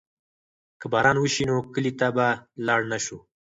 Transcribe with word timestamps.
که 0.79 0.85
باران 0.91 1.17
وشي 1.19 1.43
نو 1.49 1.55
کلي 1.73 1.91
ته 1.99 2.07
به 2.15 2.27
لاړ 2.67 2.81
نه 2.91 2.97
شو. 3.05 3.17